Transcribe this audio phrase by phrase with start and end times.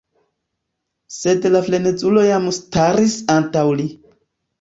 [1.17, 3.87] Sed la frenezulo jam staris antaŭ li.